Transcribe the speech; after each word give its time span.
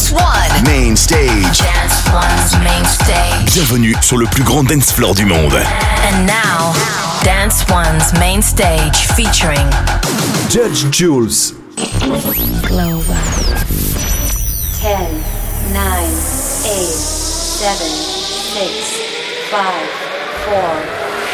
Dance 0.00 0.12
One. 0.12 0.64
Main 0.64 0.96
stage. 0.96 1.58
Dance 1.58 2.08
One's 2.10 2.56
main 2.64 2.84
stage. 2.86 3.52
Bienvenue 3.52 3.94
sur 4.00 4.16
le 4.16 4.24
plus 4.24 4.42
grand 4.42 4.64
dance 4.64 4.90
floor 4.92 5.14
du 5.14 5.26
monde. 5.26 5.52
And 5.52 6.26
now, 6.26 6.72
Dance 7.22 7.66
One's 7.68 8.10
main 8.18 8.40
stage 8.40 8.96
featuring 9.14 9.68
Judge 10.48 10.90
Jules. 10.90 11.52
Global. 12.62 13.14
10, 14.80 15.22
9, 15.74 15.84
8, 15.84 16.16
7, 17.60 17.86
6, 18.56 18.96
5, 19.50 19.60
4, 20.46 20.80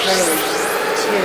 3, 0.03 0.27
2, 1.07 1.23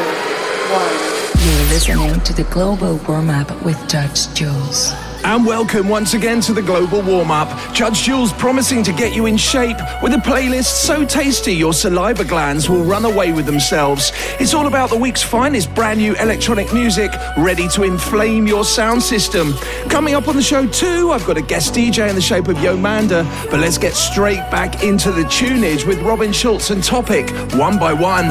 1. 0.78 1.12
You're 1.44 1.66
listening 1.73 2.21
to 2.21 2.34
the 2.34 2.44
Global 2.52 3.00
Warm 3.08 3.32
Up 3.32 3.50
with 3.64 3.80
Judge 3.89 4.32
Jules. 4.36 4.94
And 5.24 5.46
welcome 5.46 5.88
once 5.88 6.16
again 6.16 6.42
to 6.42 6.54
the 6.54 6.62
Global 6.62 7.02
Warm 7.02 7.30
Up. 7.30 7.48
Judge 7.74 8.02
Jules 8.02 8.34
promising 8.34 8.84
to 8.84 8.91
get 8.91 9.16
you 9.16 9.28
in 9.28 9.38
shape 9.38 9.78
with 10.02 10.14
a 10.14 10.18
playlist 10.18 10.84
so 10.84 11.05
tasty 11.05 11.54
your 11.54 11.73
saliva 11.73 12.26
glands 12.26 12.70
will 12.70 12.84
run 12.84 13.05
away 13.05 13.31
with 13.31 13.45
themselves. 13.45 14.12
It's 14.40 14.54
all 14.54 14.66
about 14.66 14.90
the 14.90 14.98
week's 14.98 15.22
finest 15.22 15.73
brand 15.76 16.00
new 16.00 16.16
electronic 16.16 16.73
music 16.73 17.12
ready 17.38 17.68
to 17.70 17.84
inflame 17.84 18.48
your 18.48 18.66
sound 18.66 19.04
system. 19.04 19.54
Coming 19.90 20.16
up 20.16 20.28
on 20.28 20.36
the 20.36 20.42
show 20.42 20.66
too, 20.66 21.12
I've 21.12 21.26
got 21.26 21.38
a 21.38 21.42
guest 21.42 21.76
DJ 21.76 22.09
in 22.09 22.16
the 22.16 22.22
shape 22.22 22.48
of 22.48 22.58
Yomanda, 22.58 23.23
but 23.52 23.59
let's 23.59 23.78
get 23.78 23.94
straight 23.94 24.42
back 24.50 24.84
into 24.84 25.12
the 25.12 25.23
tunage 25.23 25.86
with 25.86 26.00
Robin 26.02 26.34
Schulz 26.34 26.72
and 26.72 26.84
Topic 26.84 27.30
one 27.53 27.78
by 27.78 27.94
one. 27.94 28.30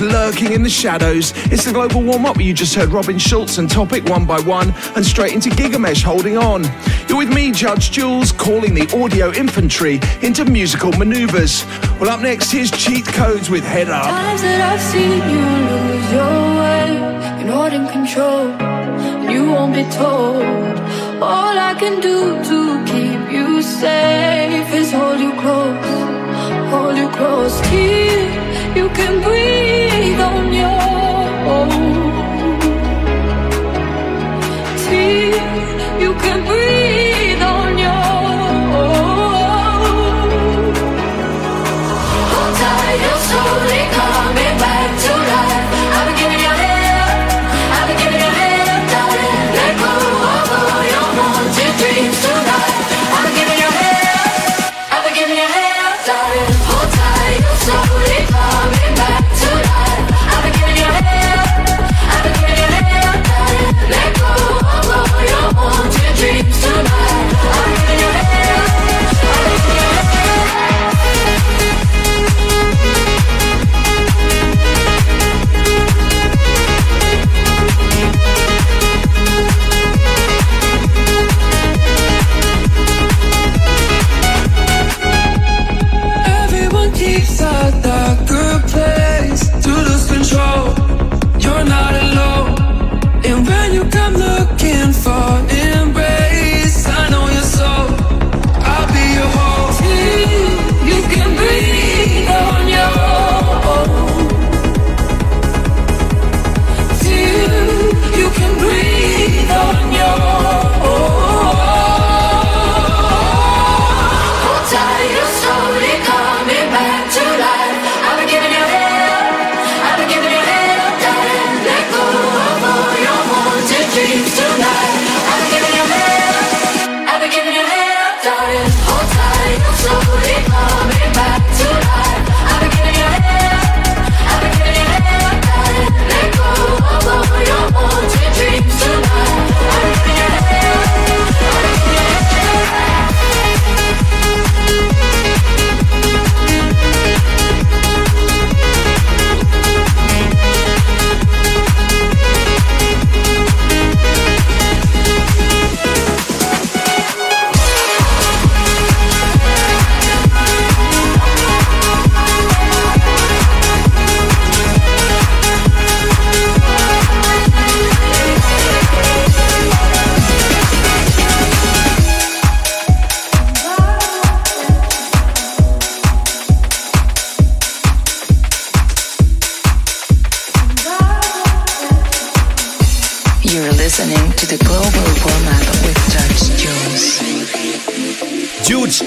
lurking 0.00 0.52
in 0.52 0.62
the 0.62 0.70
shadows. 0.70 1.32
It's 1.52 1.64
the 1.64 1.72
global 1.72 2.02
warm 2.02 2.26
up 2.26 2.40
you 2.40 2.52
just 2.54 2.74
heard 2.74 2.90
Robin 2.90 3.18
Schulz 3.18 3.58
and 3.58 3.70
Topic 3.70 4.04
one 4.04 4.24
by 4.24 4.40
one, 4.40 4.74
and 4.96 5.04
straight 5.04 5.32
into 5.32 5.50
Gigamesh 5.50 6.02
holding 6.02 6.36
on. 6.36 6.64
You're 7.08 7.18
with 7.18 7.32
me, 7.32 7.52
Judge 7.52 7.90
Jules, 7.90 8.32
calling 8.32 8.74
the 8.74 8.90
audio 8.96 9.32
infantry 9.32 10.00
into 10.22 10.44
musical 10.44 10.92
maneuvers. 10.92 11.64
Well, 12.00 12.10
up 12.10 12.20
next, 12.20 12.50
here's 12.50 12.70
Cheat 12.70 13.04
Codes 13.06 13.50
with 13.50 13.64
Head 13.64 13.88
Up. 13.88 14.06
Times 14.06 14.42
that 14.42 14.60
I've 14.72 14.80
seen 14.80 15.20
you 15.32 15.44
lose 15.70 16.12
your 16.12 16.38
way, 16.60 17.40
you're 17.40 17.54
not 17.54 17.72
in 17.72 17.86
control, 17.88 18.48
and 18.48 19.30
you 19.30 19.50
won't 19.50 19.74
be 19.74 19.84
told. 19.90 20.44
All 21.22 21.58
I 21.58 21.74
can 21.78 22.00
do 22.00 22.42
to 22.44 22.84
keep 22.84 23.32
you 23.32 23.62
safe 23.62 24.74
is 24.74 24.92
hold 24.92 25.20
you 25.20 25.32
close 25.40 26.23
hold 26.74 26.96
you 26.96 27.08
close 27.18 27.56
here. 27.72 28.30
You 28.78 28.86
can 28.98 29.14
breathe 29.26 30.20
on 30.20 30.52
your 30.52 30.73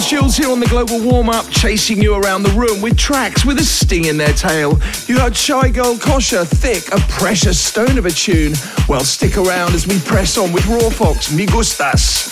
Judge 0.00 0.10
Jules 0.10 0.36
here 0.38 0.50
on 0.50 0.60
the 0.60 0.66
Global 0.66 0.98
Warm 0.98 1.28
Up, 1.28 1.46
chasing 1.50 2.00
you 2.00 2.14
around 2.14 2.42
the 2.42 2.50
room 2.52 2.80
with 2.80 2.96
tracks 2.96 3.44
with 3.44 3.58
a 3.58 3.64
sting 3.64 4.06
in 4.06 4.16
their 4.16 4.32
tail. 4.32 4.80
You 5.06 5.18
heard 5.18 5.34
Shygirl 5.34 6.00
Kosher, 6.00 6.46
Thick, 6.46 6.88
a 6.90 6.98
precious 7.10 7.60
stone 7.60 7.98
of 7.98 8.06
a 8.06 8.10
tune. 8.10 8.54
Well, 8.88 9.04
stick 9.04 9.36
around 9.36 9.74
as 9.74 9.86
we 9.86 9.98
press 10.00 10.38
on 10.38 10.52
with 10.52 10.66
Raw 10.68 10.88
Fox, 10.88 11.30
Mi 11.30 11.44
Gustas. 11.44 12.29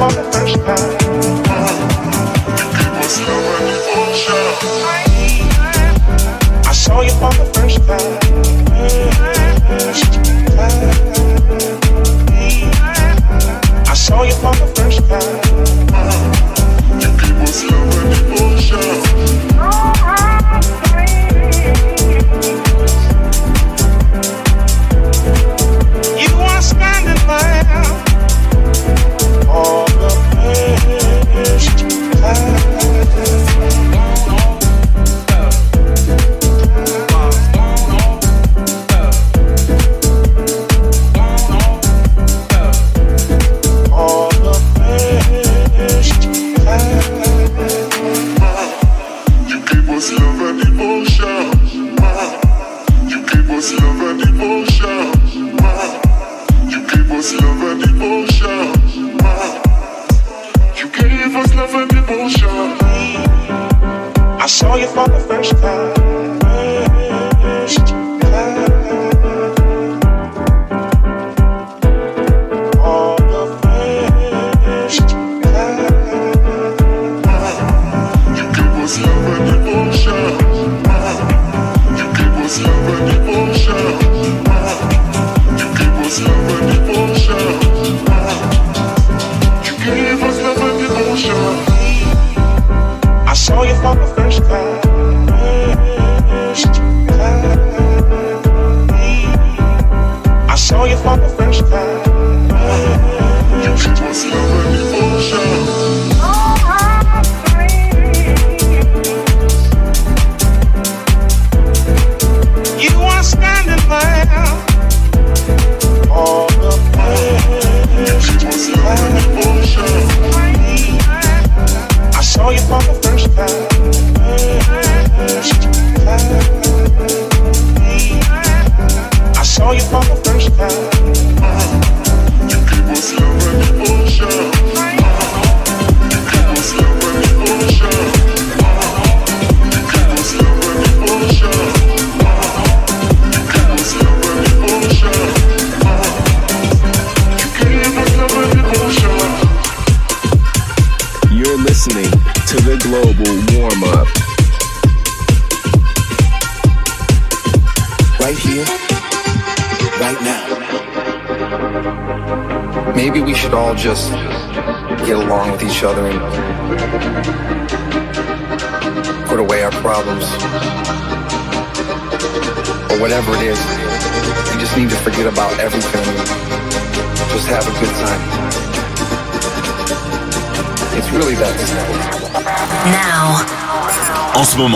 for 0.00 0.10
the 0.12 0.22
first 0.32 0.56
time. 0.64 0.99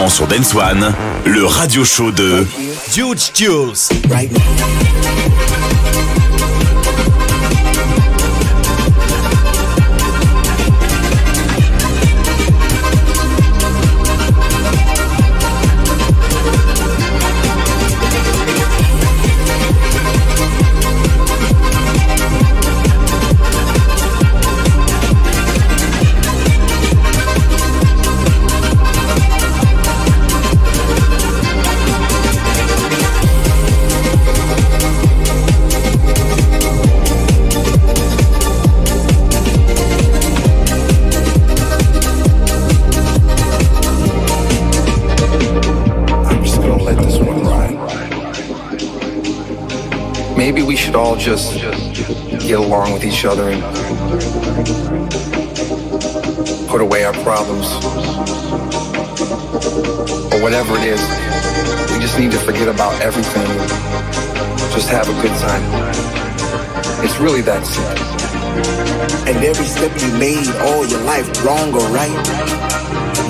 sur 0.09 0.27
Dance 0.27 0.55
One, 0.55 0.93
le 1.25 1.45
radio 1.47 1.85
show 1.85 2.11
de 2.11 2.47
Huge 2.95 3.31
Jules. 3.35 3.89
Right 4.11 4.31
now. 4.31 5.64
should 50.95 51.01
all 51.01 51.17
just 51.17 51.55
get 52.47 52.61
along 52.61 52.93
with 52.93 53.05
each 53.05 53.25
other 53.25 53.51
and 53.51 53.61
put 56.69 56.81
away 56.81 57.03
our 57.03 57.13
problems 57.25 57.67
or 60.33 60.41
whatever 60.41 60.77
it 60.79 60.85
is. 60.85 61.01
We 61.91 61.99
just 61.99 62.17
need 62.17 62.31
to 62.31 62.39
forget 62.39 62.69
about 62.69 62.95
everything. 63.03 63.45
Just 64.71 64.89
have 64.89 65.09
a 65.09 65.21
good 65.21 65.37
time. 65.41 65.65
It's 67.05 67.19
really 67.19 67.43
that 67.43 67.67
simple. 67.67 69.27
And 69.27 69.45
every 69.45 69.67
step 69.67 69.91
you 70.01 70.17
made 70.17 70.47
all 70.63 70.87
your 70.87 71.01
life, 71.01 71.27
wrong 71.45 71.75
or 71.75 71.89
right, 71.91 72.15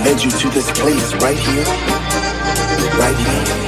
led 0.04 0.22
you 0.22 0.30
to 0.30 0.50
this 0.50 0.70
place 0.78 1.14
right 1.14 1.38
here, 1.38 1.64
right 2.98 3.16
here. 3.16 3.63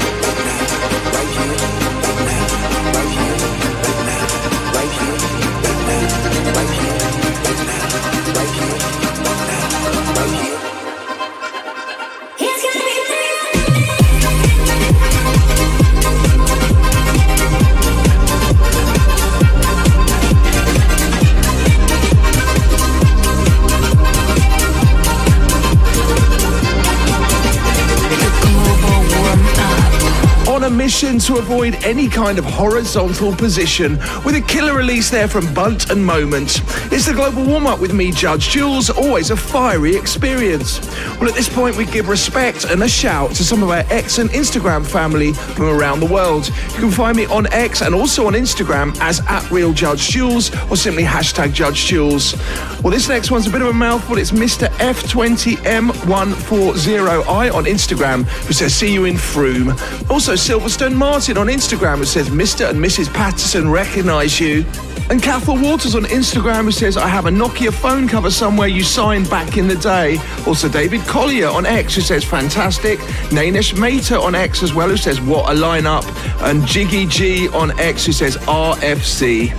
To 31.26 31.38
avoid 31.38 31.74
any 31.84 32.08
kind 32.08 32.38
of 32.38 32.44
horizontal 32.44 33.34
position 33.34 33.98
with 34.24 34.36
a 34.36 34.44
killer 34.46 34.76
release 34.76 35.10
there 35.10 35.26
from 35.26 35.52
Bunt 35.52 35.90
and 35.90 36.04
Moment. 36.04 36.60
It's 36.92 37.06
the 37.06 37.14
global 37.14 37.44
warm 37.44 37.66
up 37.66 37.80
with 37.80 37.92
me, 37.92 38.12
Judge 38.12 38.50
Jules, 38.50 38.90
always 38.90 39.30
a 39.30 39.36
fiery 39.36 39.96
experience. 39.96 40.78
Well, 41.18 41.28
at 41.28 41.34
this 41.34 41.48
point, 41.48 41.76
we 41.76 41.84
give 41.86 42.08
respect 42.08 42.64
and 42.64 42.80
a 42.84 42.88
shout 42.88 43.30
to 43.30 43.44
some 43.44 43.64
of 43.64 43.70
our 43.70 43.84
X 43.90 44.18
and 44.18 44.30
Instagram 44.30 44.86
family 44.86 45.32
from 45.32 45.64
around 45.64 45.98
the 45.98 46.06
world. 46.06 46.46
You 46.46 46.80
can 46.80 46.90
find 46.92 47.16
me 47.16 47.26
on 47.26 47.52
X 47.52 47.82
and 47.82 47.92
also 47.92 48.28
on 48.28 48.34
Instagram 48.34 48.96
as 49.00 49.20
at 49.26 49.50
Real 49.50 49.72
Judge 49.72 50.08
Jules 50.08 50.54
or 50.70 50.76
simply 50.76 51.02
hashtag 51.02 51.52
Judge 51.52 51.86
Jules. 51.86 52.34
Well, 52.82 52.92
this 52.92 53.08
next 53.08 53.30
one's 53.30 53.46
a 53.46 53.50
bit 53.50 53.62
of 53.62 53.68
a 53.68 53.72
mouthful. 53.72 54.18
It's 54.18 54.30
Mr. 54.30 54.68
F20M140i 54.78 57.54
on 57.54 57.64
Instagram 57.64 58.24
who 58.24 58.52
says, 58.52 58.74
See 58.74 58.92
you 58.92 59.06
in 59.06 59.14
Froome. 59.16 59.70
Also, 60.10 60.34
Silverstone 60.34 60.94
Martin 60.94 61.38
on 61.38 61.46
Instagram 61.48 61.96
who 61.98 62.04
says, 62.04 62.28
Mr. 62.28 62.68
and 62.70 62.78
Mrs. 62.78 63.12
Patterson 63.12 63.68
recognize 63.70 64.38
you. 64.38 64.64
And 65.08 65.22
Cathal 65.22 65.56
Waters 65.56 65.94
on 65.94 66.02
Instagram 66.04 66.64
who 66.64 66.72
says, 66.72 66.96
I 66.96 67.06
have 67.06 67.26
a 67.26 67.30
Nokia 67.30 67.72
phone 67.72 68.08
cover 68.08 68.30
somewhere 68.30 68.66
you 68.66 68.82
signed 68.82 69.30
back 69.30 69.56
in 69.56 69.68
the 69.68 69.76
day. 69.76 70.18
Also, 70.46 70.68
David 70.68 71.00
Collier 71.02 71.48
on 71.48 71.64
X 71.64 71.94
who 71.94 72.00
says, 72.00 72.24
fantastic. 72.24 72.98
Nanesh 73.30 73.78
Mehta 73.78 74.20
on 74.20 74.34
X 74.34 74.64
as 74.64 74.74
well 74.74 74.88
who 74.88 74.96
says, 74.96 75.20
what 75.20 75.48
a 75.48 75.54
lineup. 75.54 76.04
And 76.42 76.66
Jiggy 76.66 77.06
G 77.06 77.48
on 77.50 77.78
X 77.78 78.04
who 78.04 78.12
says, 78.12 78.36
RFC. 78.38 79.54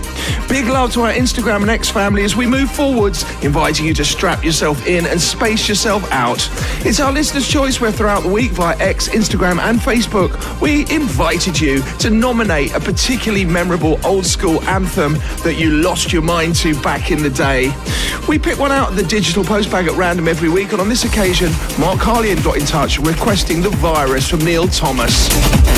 Big 0.50 0.66
love 0.68 0.92
to 0.94 1.02
our 1.02 1.12
Instagram 1.12 1.62
and 1.62 1.70
X 1.70 1.90
family 1.90 2.24
as 2.24 2.36
we 2.36 2.46
move 2.46 2.70
forwards, 2.70 3.24
inviting 3.44 3.86
you 3.86 3.94
to 3.94 4.04
strap 4.04 4.44
yourself 4.44 4.86
in 4.86 5.06
and 5.06 5.20
space 5.20 5.70
yourself 5.70 6.10
out. 6.12 6.50
It's 6.86 7.00
our 7.00 7.12
listener's 7.12 7.48
choice 7.48 7.80
where 7.80 7.92
throughout 7.92 8.24
the 8.24 8.30
week 8.30 8.52
via 8.52 8.78
X, 8.80 9.08
Instagram, 9.10 9.60
and 9.60 9.80
Facebook, 9.80 10.60
we 10.60 10.82
invited 10.94 11.60
you 11.60 11.82
to 12.00 12.10
nominate 12.10 12.74
a 12.74 12.80
particularly 12.80 13.46
memorable 13.46 14.00
old 14.06 14.26
school 14.26 14.62
anthem 14.64 15.16
that 15.44 15.56
you 15.56 15.72
lost 15.72 16.12
your 16.12 16.22
mind 16.22 16.56
to 16.56 16.80
back 16.82 17.12
in 17.12 17.22
the 17.22 17.30
day. 17.30 17.74
We 18.28 18.40
pick 18.40 18.60
one 18.60 18.72
out 18.72 18.90
of 18.90 18.96
the 18.96 19.04
digital 19.04 19.44
postbag 19.44 19.88
at 19.88 19.98
random 19.98 20.28
every 20.28 20.50
week, 20.50 20.72
and 20.72 20.82
on 20.82 20.90
this 20.90 21.04
occasion, 21.04 21.52
Mark 21.80 22.00
Harlian 22.00 22.44
got 22.44 22.58
in 22.58 22.66
touch 22.66 23.00
requesting 23.00 23.62
the 23.62 23.70
virus 23.70 24.28
from 24.28 24.40
Neil 24.40 24.68
Thomas. 24.68 25.77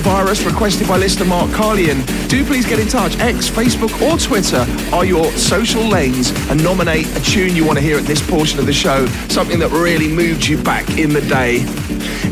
Virus, 0.00 0.44
requested 0.44 0.88
by 0.88 0.96
listener 0.96 1.26
Mark 1.26 1.50
Carlian. 1.50 2.04
Do 2.28 2.44
please 2.44 2.66
get 2.66 2.78
in 2.78 2.88
touch. 2.88 3.18
X, 3.18 3.48
Facebook, 3.48 3.90
or 4.02 4.18
Twitter 4.18 4.64
are 4.94 5.04
your 5.04 5.30
social 5.32 5.82
lanes 5.82 6.30
and 6.48 6.62
nominate 6.62 7.06
a 7.16 7.20
tune 7.20 7.54
you 7.54 7.64
want 7.64 7.78
to 7.78 7.84
hear 7.84 7.98
at 7.98 8.04
this 8.04 8.20
portion 8.28 8.58
of 8.58 8.66
the 8.66 8.72
show, 8.72 9.06
something 9.28 9.58
that 9.58 9.70
really 9.70 10.08
moved 10.08 10.46
you 10.46 10.62
back 10.62 10.88
in 10.98 11.12
the 11.12 11.20
day. 11.22 11.58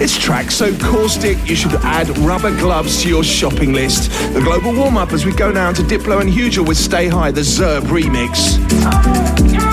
It's 0.01 0.17
track 0.17 0.51
so 0.51 0.77
caustic 0.79 1.37
you 1.49 1.57
should 1.57 1.75
add 1.85 2.17
rubber 2.19 2.57
gloves 2.57 3.03
to 3.03 3.09
your 3.09 3.25
shopping 3.25 3.73
list. 3.73 4.11
The 4.33 4.41
global 4.41 4.73
warm 4.73 4.97
up 4.97 5.13
as 5.13 5.25
we 5.25 5.33
go 5.33 5.51
now 5.51 5.73
to 5.73 5.83
Diplo 5.83 6.21
and 6.21 6.31
Hugel 6.31 6.67
with 6.67 6.77
Stay 6.77 7.09
High, 7.09 7.31
the 7.31 7.43
Zerb 7.43 7.83
remix. 7.83 9.68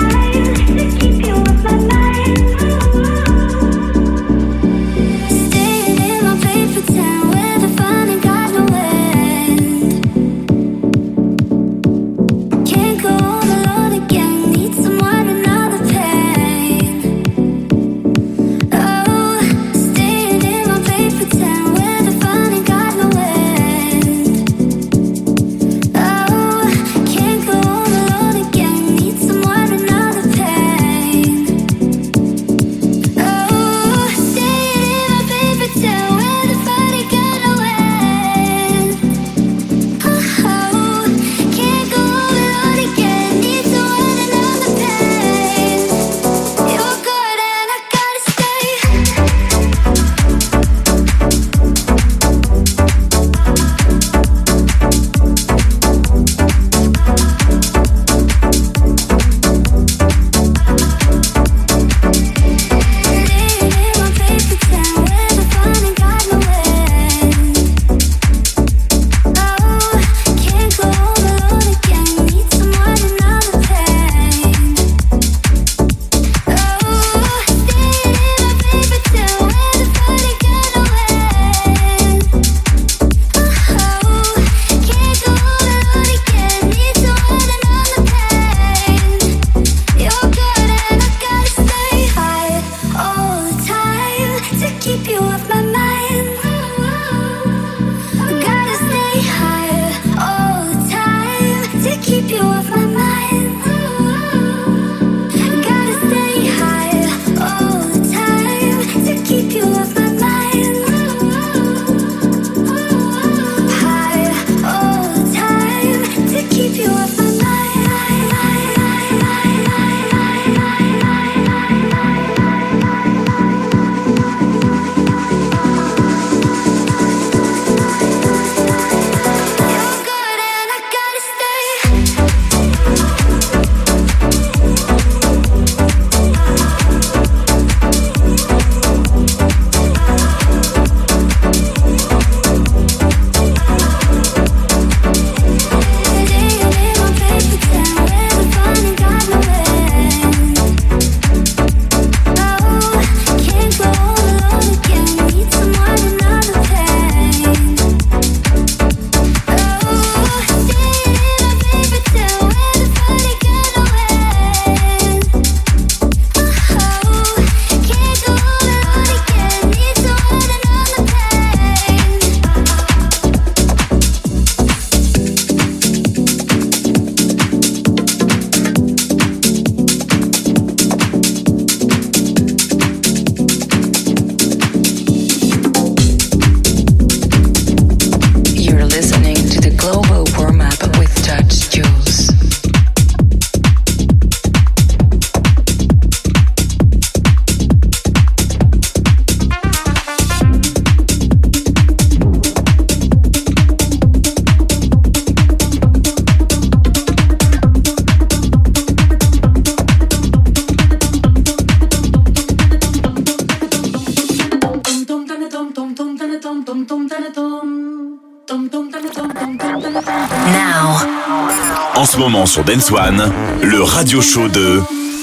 Sur 222.56 222.64
Dance 222.64 222.90
One, 222.90 223.30
le 223.62 223.82
radio 223.82 224.22
show 224.22 224.48
de 224.48 224.80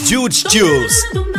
Huge 0.07 0.43
Juice. 0.51 1.32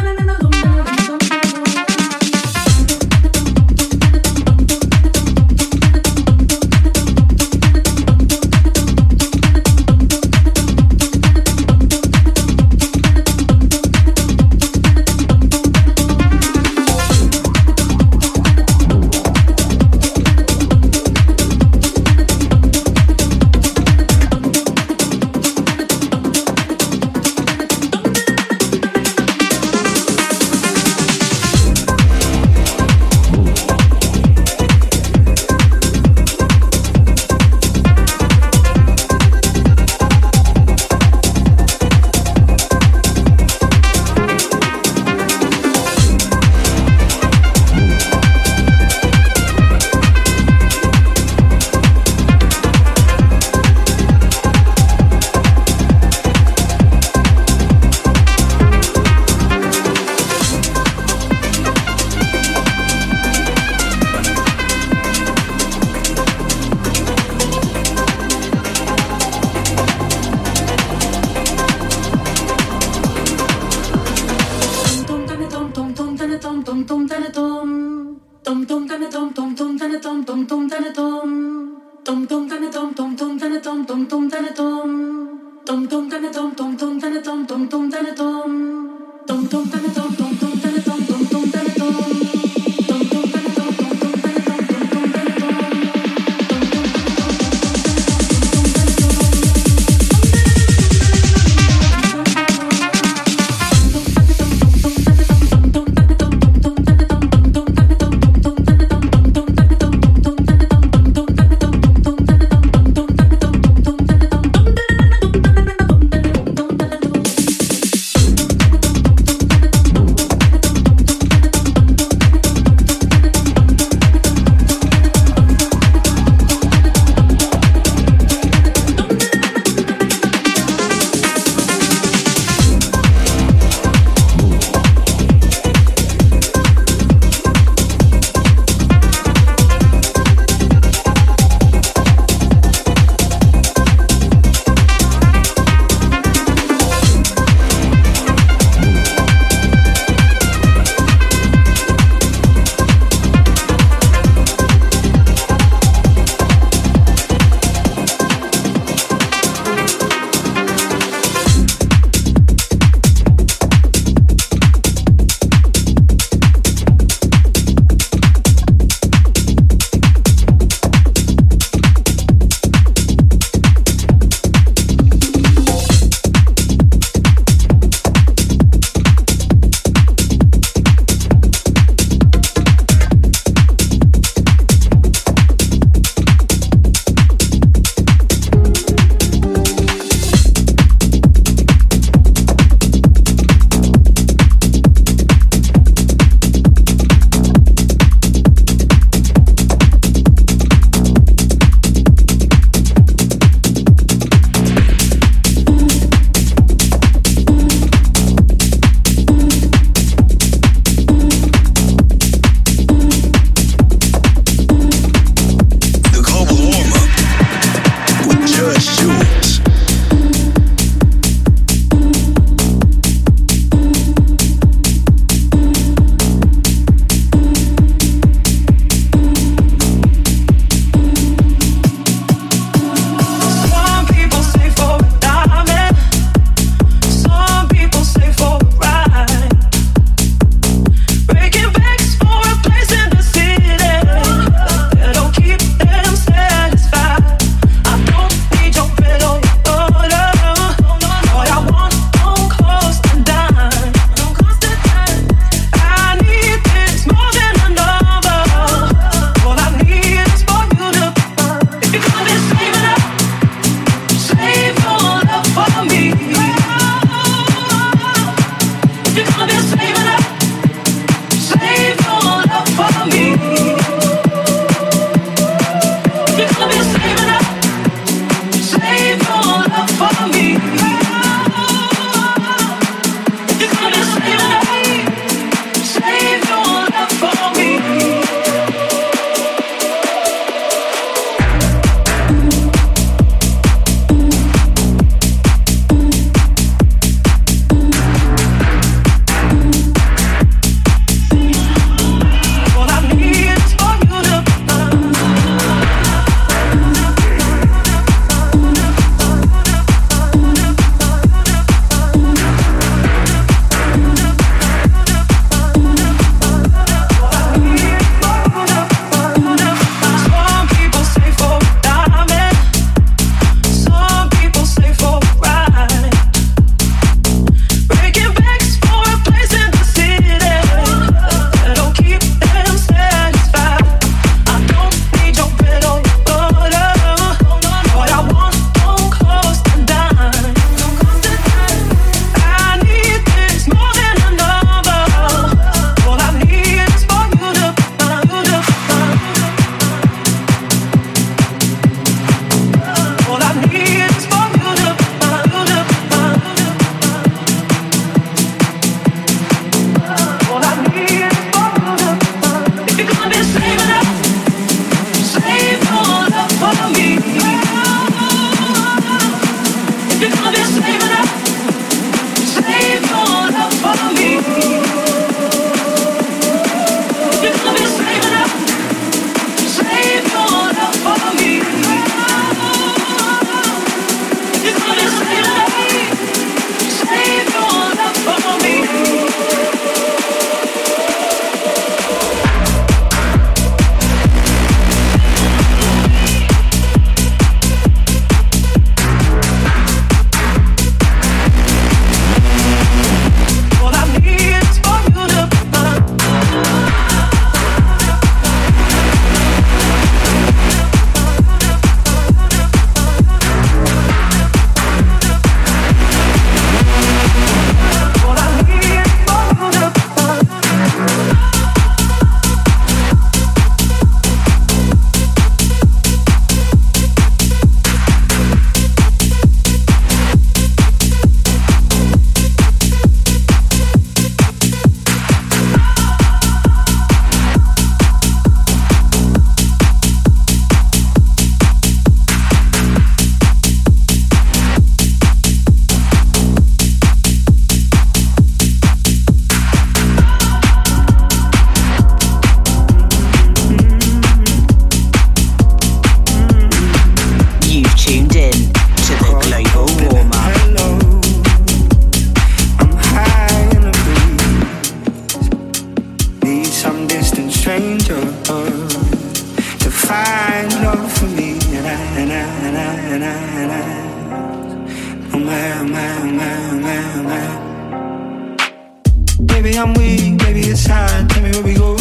Baby, 479.65 479.79
I'm 479.79 479.95
weak, 479.95 480.37
baby, 480.41 480.61
it's 480.61 480.87
hard. 480.87 481.31
Tell 481.31 481.43
me 481.43 481.51
where 481.53 481.63
we 481.63 481.73
go. 481.73 481.97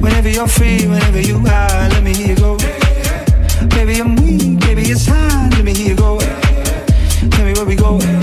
Whenever 0.00 0.30
you're 0.30 0.48
free, 0.48 0.86
whenever 0.86 1.20
you 1.20 1.36
are, 1.36 1.88
let 1.90 2.02
me 2.02 2.14
hear 2.14 2.28
you 2.28 2.36
go. 2.36 2.56
Baby, 3.68 4.00
I'm 4.00 4.16
weak, 4.16 4.60
baby, 4.60 4.84
it's 4.84 5.04
hard. 5.04 5.52
Let 5.52 5.62
me 5.62 5.74
hear 5.74 5.88
you 5.88 5.94
go. 5.94 6.18
Tell 6.20 7.44
me 7.44 7.52
where 7.52 7.66
we 7.66 7.76
go. 7.76 8.13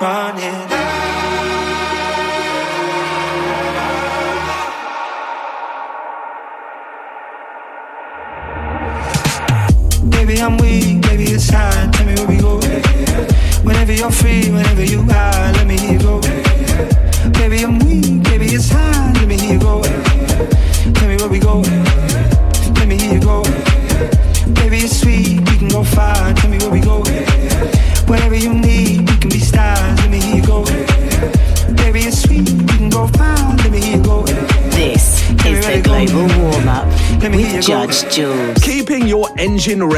Running. 0.00 0.65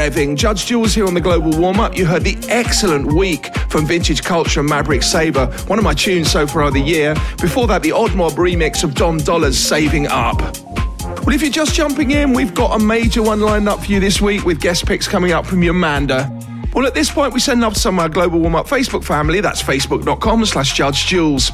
Judge 0.09 0.65
Jules 0.65 0.95
here 0.95 1.05
on 1.05 1.13
the 1.13 1.21
Global 1.21 1.51
Warm 1.59 1.79
Up. 1.79 1.95
You 1.95 2.05
heard 2.05 2.23
the 2.23 2.35
excellent 2.49 3.13
week 3.13 3.53
from 3.69 3.85
Vintage 3.85 4.23
Culture 4.23 4.61
and 4.61 4.67
Maverick 4.67 5.03
Sabre, 5.03 5.45
one 5.67 5.77
of 5.77 5.85
my 5.85 5.93
tunes 5.93 6.31
so 6.31 6.47
far 6.47 6.63
of 6.63 6.73
the 6.73 6.81
year. 6.81 7.13
Before 7.39 7.67
that, 7.67 7.83
the 7.83 7.91
Odd 7.91 8.15
Mob 8.15 8.33
remix 8.33 8.83
of 8.83 8.95
Dom 8.95 9.19
Dolla's 9.19 9.57
Saving 9.57 10.07
Up. 10.07 10.41
Well, 10.41 11.35
if 11.35 11.43
you're 11.43 11.51
just 11.51 11.75
jumping 11.75 12.09
in, 12.09 12.33
we've 12.33 12.55
got 12.55 12.81
a 12.81 12.83
major 12.83 13.21
one 13.21 13.39
lined 13.39 13.69
up 13.69 13.83
for 13.83 13.91
you 13.91 13.99
this 13.99 14.19
week 14.19 14.45
with 14.45 14.59
guest 14.59 14.87
picks 14.87 15.07
coming 15.07 15.31
up 15.31 15.45
from 15.45 15.61
Yamanda. 15.61 16.73
Well, 16.73 16.87
at 16.87 16.95
this 16.95 17.11
point, 17.11 17.33
we 17.33 17.39
send 17.39 17.61
love 17.61 17.75
to 17.75 17.79
some 17.79 17.99
of 17.99 18.03
our 18.03 18.09
Global 18.09 18.39
Warm 18.39 18.55
Up 18.55 18.67
Facebook 18.67 19.03
family. 19.03 19.41
That's 19.41 19.61
facebook.com 19.61 20.45
slash 20.45 20.73
Judge 20.73 21.05
Jules. 21.05 21.51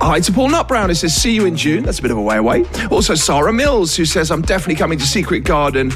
Hi 0.00 0.20
to 0.20 0.32
Paul 0.32 0.48
Nutbrown, 0.48 0.88
who 0.88 0.94
says, 0.94 1.14
see 1.14 1.34
you 1.34 1.44
in 1.44 1.56
June. 1.56 1.82
That's 1.82 1.98
a 1.98 2.02
bit 2.02 2.10
of 2.10 2.16
a 2.16 2.22
way 2.22 2.38
away. 2.38 2.64
Also, 2.90 3.14
Sarah 3.14 3.52
Mills, 3.52 3.96
who 3.96 4.04
says, 4.04 4.30
I'm 4.30 4.42
definitely 4.42 4.76
coming 4.76 4.98
to 4.98 5.06
Secret 5.06 5.40
Garden. 5.40 5.92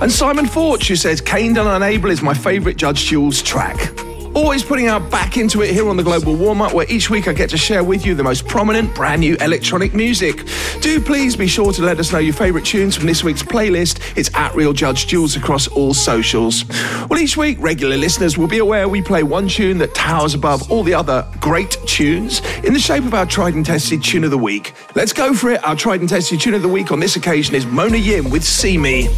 And 0.00 0.12
Simon 0.12 0.46
Forge, 0.46 0.88
who 0.88 0.96
says, 0.96 1.20
Caned 1.20 1.56
and 1.56 1.68
Unable 1.68 2.10
is 2.10 2.20
my 2.22 2.34
favourite 2.34 2.76
Judge 2.76 3.06
Jules 3.06 3.42
track. 3.42 4.03
Always 4.34 4.64
putting 4.64 4.88
our 4.88 4.98
back 4.98 5.36
into 5.36 5.62
it 5.62 5.72
here 5.72 5.88
on 5.88 5.96
the 5.96 6.02
Global 6.02 6.34
Warm 6.34 6.60
Up, 6.60 6.72
where 6.72 6.90
each 6.90 7.08
week 7.08 7.28
I 7.28 7.32
get 7.32 7.50
to 7.50 7.56
share 7.56 7.84
with 7.84 8.04
you 8.04 8.16
the 8.16 8.24
most 8.24 8.48
prominent 8.48 8.92
brand 8.92 9.20
new 9.20 9.36
electronic 9.36 9.94
music. 9.94 10.48
Do 10.80 11.00
please 11.00 11.36
be 11.36 11.46
sure 11.46 11.72
to 11.72 11.82
let 11.82 12.00
us 12.00 12.12
know 12.12 12.18
your 12.18 12.34
favourite 12.34 12.66
tunes 12.66 12.96
from 12.96 13.06
this 13.06 13.22
week's 13.22 13.44
playlist. 13.44 14.00
It's 14.16 14.34
at 14.34 14.52
Real 14.56 14.72
Judge 14.72 15.06
Jules 15.06 15.36
across 15.36 15.68
all 15.68 15.94
socials. 15.94 16.64
Well, 17.08 17.20
each 17.20 17.36
week, 17.36 17.58
regular 17.60 17.96
listeners 17.96 18.36
will 18.36 18.48
be 18.48 18.58
aware 18.58 18.88
we 18.88 19.02
play 19.02 19.22
one 19.22 19.46
tune 19.46 19.78
that 19.78 19.94
towers 19.94 20.34
above 20.34 20.68
all 20.68 20.82
the 20.82 20.94
other 20.94 21.24
great 21.40 21.76
tunes 21.86 22.40
in 22.64 22.72
the 22.72 22.80
shape 22.80 23.04
of 23.04 23.14
our 23.14 23.26
tried 23.26 23.54
and 23.54 23.64
tested 23.64 24.02
tune 24.02 24.24
of 24.24 24.32
the 24.32 24.38
week. 24.38 24.74
Let's 24.96 25.12
go 25.12 25.32
for 25.32 25.50
it. 25.50 25.64
Our 25.64 25.76
tried 25.76 26.00
and 26.00 26.08
tested 26.08 26.40
tune 26.40 26.54
of 26.54 26.62
the 26.62 26.68
week 26.68 26.90
on 26.90 26.98
this 26.98 27.14
occasion 27.14 27.54
is 27.54 27.66
Mona 27.66 27.98
Yim 27.98 28.30
with 28.30 28.42
See 28.42 28.78
Me. 28.78 29.08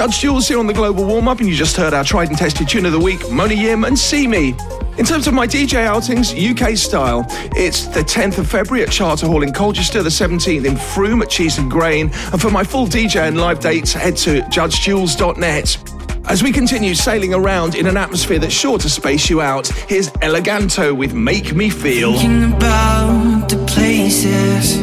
Judge 0.00 0.20
Jules 0.20 0.48
here 0.48 0.58
on 0.58 0.66
the 0.66 0.72
Global 0.72 1.04
Warm 1.04 1.28
Up, 1.28 1.40
and 1.40 1.46
you 1.46 1.54
just 1.54 1.76
heard 1.76 1.92
our 1.92 2.02
tried 2.02 2.30
and 2.30 2.38
tested 2.38 2.66
tune 2.66 2.86
of 2.86 2.92
the 2.92 2.98
week, 2.98 3.30
Mona 3.30 3.52
Yim 3.52 3.84
and 3.84 3.98
See 3.98 4.26
Me. 4.26 4.54
In 4.96 5.04
terms 5.04 5.26
of 5.26 5.34
my 5.34 5.46
DJ 5.46 5.84
outings, 5.84 6.32
UK 6.32 6.74
style, 6.74 7.26
it's 7.54 7.84
the 7.84 8.00
10th 8.00 8.38
of 8.38 8.48
February 8.48 8.82
at 8.82 8.90
Charter 8.90 9.26
Hall 9.26 9.42
in 9.42 9.52
Colchester, 9.52 10.02
the 10.02 10.08
17th 10.08 10.64
in 10.64 10.74
Frome 10.74 11.20
at 11.20 11.28
Cheese 11.28 11.58
and 11.58 11.70
Grain, 11.70 12.10
and 12.32 12.40
for 12.40 12.48
my 12.48 12.64
full 12.64 12.86
DJ 12.86 13.28
and 13.28 13.38
live 13.38 13.60
dates, 13.60 13.92
head 13.92 14.16
to 14.16 14.40
judgejules.net. 14.44 16.26
As 16.30 16.42
we 16.42 16.50
continue 16.50 16.94
sailing 16.94 17.34
around 17.34 17.74
in 17.74 17.86
an 17.86 17.98
atmosphere 17.98 18.38
that's 18.38 18.54
sure 18.54 18.78
to 18.78 18.88
space 18.88 19.28
you 19.28 19.42
out, 19.42 19.66
here's 19.86 20.08
Eleganto 20.22 20.96
with 20.96 21.12
Make 21.12 21.54
Me 21.54 21.68
Feel. 21.68 22.14
Thinking 22.14 22.54
about 22.54 23.50
the 23.50 23.62
places 23.66 24.80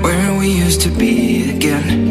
where 0.00 0.38
we 0.38 0.48
used 0.48 0.80
to 0.82 0.90
be 0.90 1.50
again. 1.50 2.07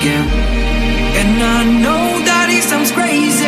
Again. 0.00 0.28
And 1.20 1.42
I 1.42 1.64
know 1.82 2.06
that 2.28 2.46
it 2.50 2.62
sounds 2.62 2.92
crazy, 2.92 3.46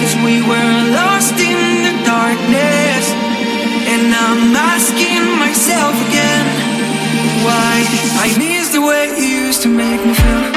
cause 0.00 0.14
we 0.26 0.42
were 0.42 0.72
lost 0.90 1.38
in 1.38 1.86
the 1.86 1.94
darkness. 2.02 3.04
And 3.86 4.10
I'm 4.10 4.56
asking 4.56 5.22
myself 5.38 5.94
again, 6.08 6.46
why 7.46 7.74
I 8.24 8.28
miss 8.38 8.72
the 8.72 8.82
way 8.82 9.14
you 9.18 9.46
used 9.46 9.62
to 9.62 9.68
make 9.68 10.04
me 10.04 10.14
feel. 10.14 10.55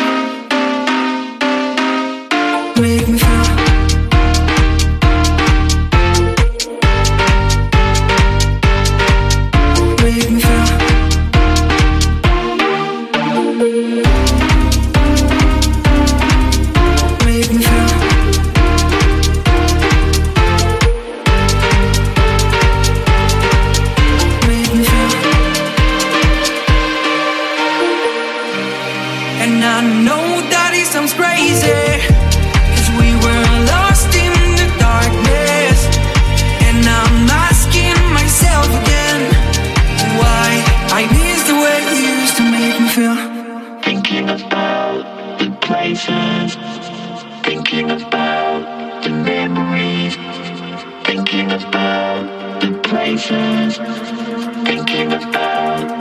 Thinking 47.43 47.91
about 47.91 49.03
the 49.03 49.09
memories, 49.09 50.15
thinking 51.05 51.51
about 51.51 52.61
the 52.61 52.71
places, 52.83 53.77
thinking 54.65 55.13
about 55.13 55.98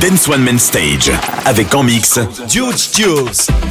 Dance 0.00 0.28
One 0.28 0.42
Main 0.42 0.58
Stage. 0.58 1.10
Avec 1.44 1.74
en 1.74 1.82
mix, 1.82 2.20
Judge 2.48 2.90
Jules. 2.94 3.67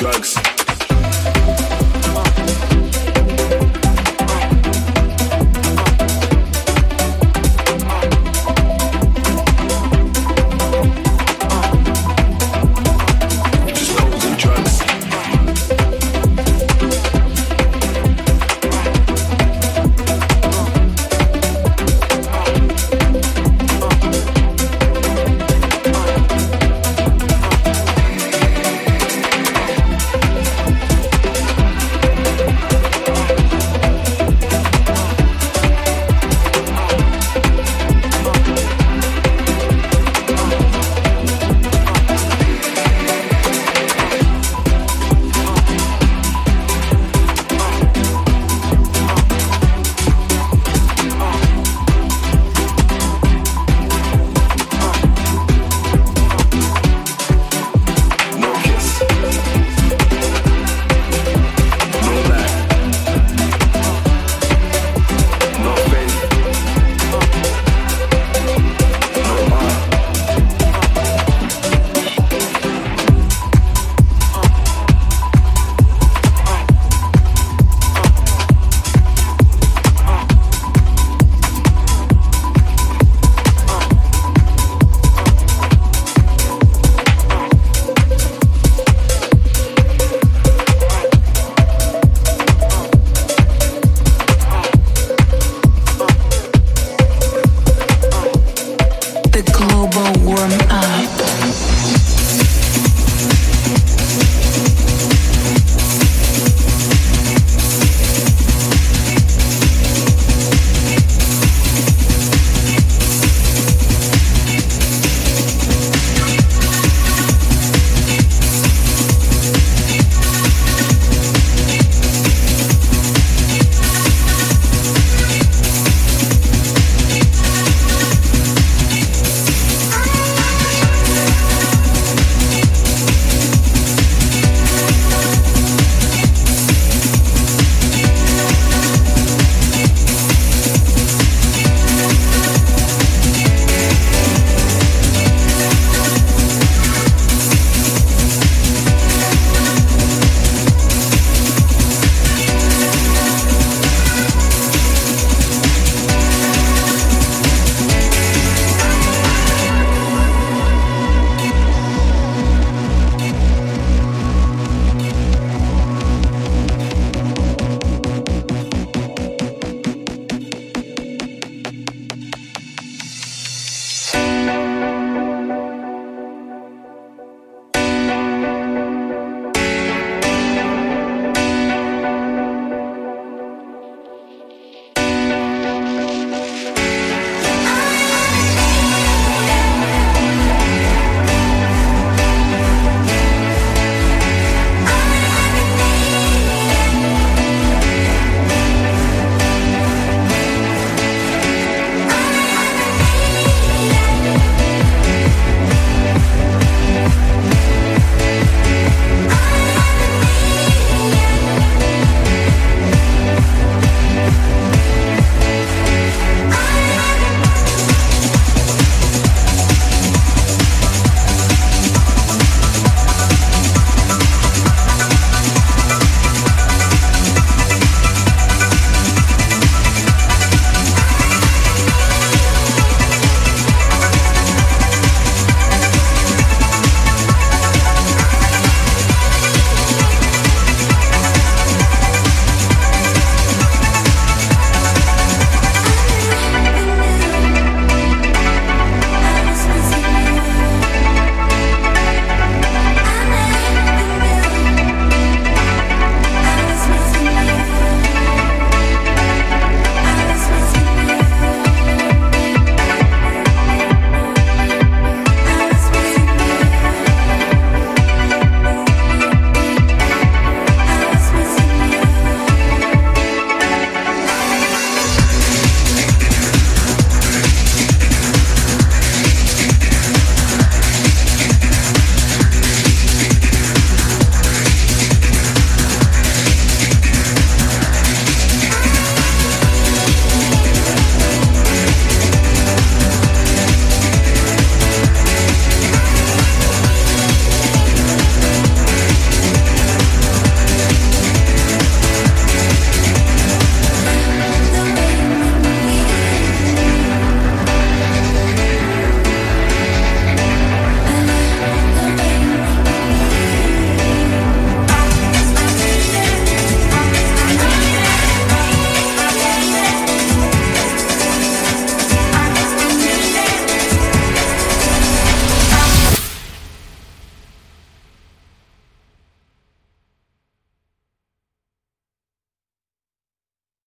Drugs. 0.00 0.49